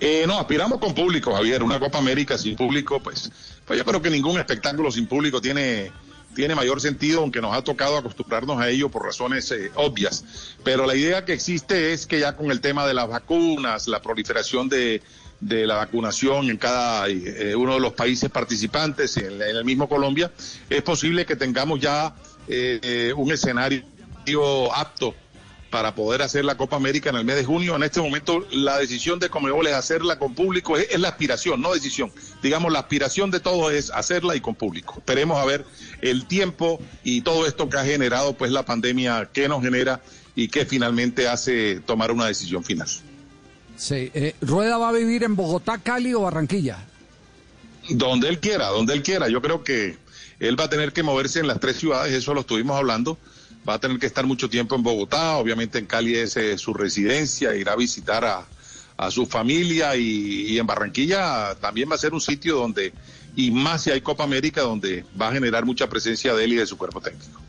Eh, 0.00 0.24
no, 0.26 0.38
aspiramos 0.38 0.78
con 0.78 0.94
público, 0.94 1.34
Javier. 1.34 1.62
Una 1.62 1.78
Copa 1.78 1.98
América 1.98 2.38
sin 2.38 2.56
público, 2.56 2.98
pues, 3.02 3.30
pues 3.66 3.78
yo 3.78 3.84
creo 3.84 4.00
que 4.00 4.08
ningún 4.08 4.38
espectáculo 4.38 4.90
sin 4.90 5.06
público 5.06 5.38
tiene 5.38 5.92
tiene 6.34 6.54
mayor 6.54 6.80
sentido, 6.80 7.20
aunque 7.20 7.40
nos 7.40 7.56
ha 7.56 7.62
tocado 7.62 7.96
acostumbrarnos 7.96 8.60
a 8.60 8.68
ello 8.68 8.88
por 8.90 9.04
razones 9.04 9.50
eh, 9.50 9.70
obvias. 9.76 10.24
Pero 10.62 10.86
la 10.86 10.94
idea 10.94 11.24
que 11.24 11.32
existe 11.32 11.92
es 11.92 12.06
que 12.06 12.20
ya 12.20 12.36
con 12.36 12.50
el 12.50 12.60
tema 12.60 12.86
de 12.86 12.94
las 12.94 13.08
vacunas, 13.08 13.88
la 13.88 14.02
proliferación 14.02 14.68
de, 14.68 15.02
de 15.40 15.66
la 15.66 15.76
vacunación 15.76 16.50
en 16.50 16.56
cada 16.56 17.08
eh, 17.08 17.54
uno 17.56 17.74
de 17.74 17.80
los 17.80 17.92
países 17.92 18.30
participantes, 18.30 19.16
en, 19.16 19.40
en, 19.40 19.56
el 19.56 19.64
mismo 19.64 19.88
Colombia, 19.88 20.30
es 20.68 20.82
posible 20.82 21.24
que 21.24 21.36
tengamos 21.36 21.80
ya 21.80 22.14
eh, 22.48 23.12
un 23.16 23.32
escenario 23.32 23.84
apto 24.74 25.14
para 25.74 25.96
poder 25.96 26.22
hacer 26.22 26.44
la 26.44 26.56
Copa 26.56 26.76
América 26.76 27.10
en 27.10 27.16
el 27.16 27.24
mes 27.24 27.34
de 27.34 27.44
junio. 27.44 27.74
En 27.74 27.82
este 27.82 28.00
momento 28.00 28.46
la 28.52 28.78
decisión 28.78 29.18
de 29.18 29.28
Comebol 29.28 29.66
es 29.66 29.72
hacerla 29.72 30.20
con 30.20 30.32
público, 30.32 30.76
es, 30.76 30.86
es 30.88 31.00
la 31.00 31.08
aspiración, 31.08 31.60
no 31.60 31.74
decisión. 31.74 32.12
Digamos, 32.44 32.72
la 32.72 32.78
aspiración 32.78 33.32
de 33.32 33.40
todos 33.40 33.72
es 33.72 33.90
hacerla 33.90 34.36
y 34.36 34.40
con 34.40 34.54
público. 34.54 34.94
Esperemos 34.98 35.36
a 35.36 35.44
ver 35.44 35.64
el 36.00 36.26
tiempo 36.26 36.80
y 37.02 37.22
todo 37.22 37.44
esto 37.44 37.68
que 37.68 37.76
ha 37.76 37.84
generado 37.84 38.34
pues 38.34 38.52
la 38.52 38.64
pandemia, 38.64 39.30
qué 39.32 39.48
nos 39.48 39.64
genera 39.64 40.00
y 40.36 40.46
qué 40.46 40.64
finalmente 40.64 41.26
hace 41.26 41.80
tomar 41.80 42.12
una 42.12 42.26
decisión 42.26 42.62
final. 42.62 42.86
Sí, 43.76 44.12
eh, 44.14 44.36
Rueda 44.42 44.78
va 44.78 44.90
a 44.90 44.92
vivir 44.92 45.24
en 45.24 45.34
Bogotá, 45.34 45.78
Cali 45.78 46.14
o 46.14 46.20
Barranquilla. 46.20 46.86
Donde 47.88 48.28
él 48.28 48.38
quiera, 48.38 48.68
donde 48.68 48.92
él 48.94 49.02
quiera. 49.02 49.28
Yo 49.28 49.42
creo 49.42 49.64
que 49.64 49.98
él 50.38 50.58
va 50.58 50.66
a 50.66 50.70
tener 50.70 50.92
que 50.92 51.02
moverse 51.02 51.40
en 51.40 51.48
las 51.48 51.58
tres 51.58 51.78
ciudades, 51.78 52.12
eso 52.12 52.32
lo 52.32 52.42
estuvimos 52.42 52.76
hablando. 52.76 53.18
Va 53.68 53.74
a 53.74 53.78
tener 53.80 53.98
que 53.98 54.06
estar 54.06 54.26
mucho 54.26 54.48
tiempo 54.50 54.74
en 54.74 54.82
Bogotá, 54.82 55.36
obviamente 55.36 55.78
en 55.78 55.86
Cali 55.86 56.16
es 56.16 56.36
eh, 56.36 56.58
su 56.58 56.74
residencia, 56.74 57.54
irá 57.54 57.72
a 57.72 57.76
visitar 57.76 58.24
a, 58.24 58.44
a 58.98 59.10
su 59.10 59.24
familia 59.26 59.96
y, 59.96 60.46
y 60.52 60.58
en 60.58 60.66
Barranquilla 60.66 61.54
también 61.60 61.90
va 61.90 61.94
a 61.94 61.98
ser 61.98 62.12
un 62.12 62.20
sitio 62.20 62.56
donde, 62.56 62.92
y 63.36 63.50
más 63.50 63.82
si 63.82 63.90
hay 63.90 64.02
Copa 64.02 64.24
América, 64.24 64.60
donde 64.62 65.04
va 65.20 65.28
a 65.28 65.32
generar 65.32 65.64
mucha 65.64 65.88
presencia 65.88 66.34
de 66.34 66.44
él 66.44 66.52
y 66.52 66.56
de 66.56 66.66
su 66.66 66.76
cuerpo 66.76 67.00
técnico. 67.00 67.40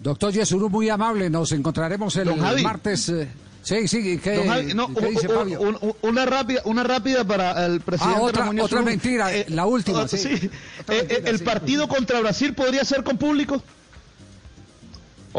Doctor 0.00 0.32
Yesuru, 0.32 0.68
muy 0.68 0.88
amable, 0.90 1.28
nos 1.30 1.50
encontraremos 1.52 2.14
el, 2.16 2.28
Javi. 2.38 2.62
martes. 2.62 3.08
eh, 3.08 3.28
sí, 3.62 3.88
sí, 3.88 4.18
¿qué, 4.22 4.36
Don 4.36 4.48
Javi, 4.48 4.74
no, 4.74 4.94
qué 4.94 5.06
dice 5.10 5.28
Fabio? 5.28 5.60
un- 5.60 5.78
un- 5.80 5.94
una 6.02 6.24
rápida, 6.26 6.60
una 6.66 6.84
rápida 6.84 7.24
para 7.24 7.64
el 7.66 7.80
presidente 7.80 8.18
Ah, 8.20 8.22
otra- 8.22 8.40
Ramón 8.42 8.60
otra 8.60 8.82
mentira, 8.82 9.30
la 9.48 9.64
última, 9.66 10.06
sí. 10.06 10.18
sí. 10.18 10.50
Otra 10.82 10.94
Eh, 10.94 10.98
mentira, 10.98 11.18
eh, 11.18 11.22
el 11.24 11.38
sí. 11.38 11.44
partido 11.44 11.88
contra 11.88 12.20
Brasil 12.20 12.52
podría 12.54 12.84
ser 12.84 13.02
con 13.02 13.16
público. 13.16 13.62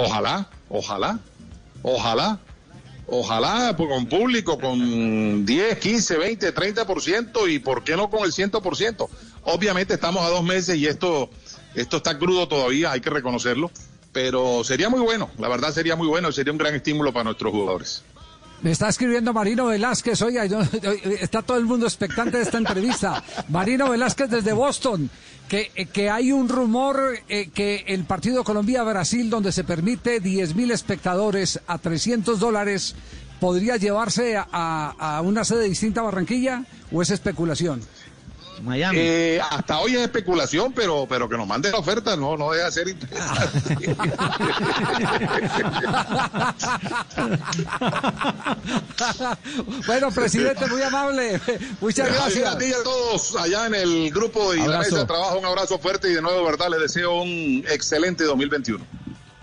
Ojalá, 0.05 0.49
ojalá, 0.69 1.19
ojalá, 1.83 2.39
ojalá 3.07 3.75
con 3.75 4.05
público, 4.05 4.59
con 4.59 5.45
10, 5.45 5.77
15, 5.77 6.17
20, 6.17 6.55
30% 6.55 7.51
y 7.51 7.59
por 7.59 7.83
qué 7.83 7.97
no 7.97 8.09
con 8.09 8.23
el 8.23 8.31
100%. 8.31 9.09
Obviamente 9.43 9.93
estamos 9.93 10.23
a 10.23 10.29
dos 10.29 10.43
meses 10.43 10.77
y 10.77 10.87
esto, 10.87 11.29
esto 11.75 11.97
está 11.97 12.17
crudo 12.17 12.47
todavía, 12.47 12.91
hay 12.91 13.01
que 13.01 13.09
reconocerlo, 13.09 13.71
pero 14.13 14.63
sería 14.63 14.89
muy 14.89 15.01
bueno, 15.01 15.29
la 15.37 15.49
verdad 15.49 15.73
sería 15.73 15.95
muy 15.95 16.07
bueno 16.07 16.31
sería 16.31 16.51
un 16.51 16.57
gran 16.57 16.75
estímulo 16.75 17.11
para 17.11 17.25
nuestros 17.25 17.51
jugadores. 17.51 18.03
Me 18.61 18.71
está 18.71 18.89
escribiendo 18.89 19.31
Marino 19.33 19.67
Velázquez, 19.67 20.21
oiga, 20.21 20.45
yo- 20.45 20.59
está 21.21 21.41
todo 21.41 21.57
el 21.57 21.65
mundo 21.65 21.85
expectante 21.85 22.37
de 22.37 22.43
esta 22.43 22.57
entrevista. 22.57 23.23
Marino 23.47 23.89
Velázquez 23.89 24.29
desde 24.29 24.51
Boston, 24.51 25.09
que, 25.47 25.71
eh, 25.75 25.85
que 25.85 26.09
hay 26.09 26.31
un 26.33 26.49
rumor 26.49 27.13
eh, 27.29 27.49
que 27.53 27.85
el 27.87 28.03
partido 28.03 28.43
Colombia-Brasil, 28.43 29.29
donde 29.29 29.53
se 29.53 29.63
permite 29.63 30.19
10 30.19 30.55
mil 30.55 30.71
espectadores 30.71 31.59
a 31.67 31.77
300 31.77 32.37
dólares, 32.39 32.95
podría 33.39 33.77
llevarse 33.77 34.35
a, 34.35 34.45
a- 34.51 35.17
a 35.17 35.21
una 35.21 35.45
sede 35.45 35.63
distinta 35.69 36.01
a 36.01 36.03
Barranquilla, 36.03 36.65
o 36.91 37.01
es 37.01 37.11
especulación. 37.11 37.79
Miami. 38.63 38.97
Eh, 38.99 39.41
hasta 39.49 39.79
hoy 39.79 39.95
es 39.95 40.01
especulación, 40.01 40.73
pero, 40.73 41.05
pero 41.07 41.29
que 41.29 41.37
nos 41.37 41.47
mande 41.47 41.71
la 41.71 41.77
oferta, 41.79 42.15
no, 42.15 42.37
no 42.37 42.51
deja 42.51 42.65
de 42.65 42.71
ser 42.71 42.87
interesante. 42.87 43.95
bueno, 49.87 50.11
presidente, 50.11 50.65
muy 50.67 50.81
amable. 50.81 51.39
Muchas 51.81 52.07
Javier, 52.07 52.21
gracias. 52.23 52.55
A 52.55 52.57
ti 52.57 52.65
y 52.65 52.73
a 52.73 52.83
todos 52.83 53.35
allá 53.35 53.67
en 53.67 53.75
el 53.75 54.11
grupo 54.11 54.51
de 54.51 54.57
la 54.57 54.63
Abrazo. 54.65 54.83
mesa 54.83 54.97
de 54.99 55.05
trabajo, 55.05 55.39
un 55.39 55.45
abrazo 55.45 55.79
fuerte 55.79 56.09
y 56.09 56.13
de 56.13 56.21
nuevo, 56.21 56.43
verdad, 56.45 56.69
les 56.69 56.81
deseo 56.81 57.21
un 57.21 57.63
excelente 57.69 58.23
2021. 58.23 58.85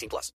18 0.00 0.08
plus. 0.08 0.28